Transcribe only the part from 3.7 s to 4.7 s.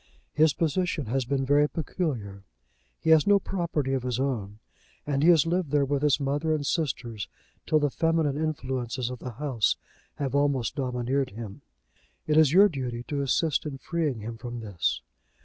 of his own,